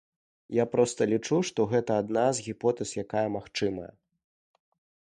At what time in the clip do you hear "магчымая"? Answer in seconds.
3.39-3.91